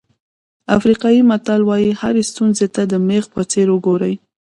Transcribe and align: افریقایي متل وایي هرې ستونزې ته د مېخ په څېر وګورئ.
افریقایي 0.77 1.21
متل 1.29 1.61
وایي 1.65 1.91
هرې 2.01 2.23
ستونزې 2.31 2.67
ته 2.75 2.81
د 2.91 2.93
مېخ 3.07 3.23
په 3.33 3.41
څېر 3.51 3.67
وګورئ. 3.71 4.13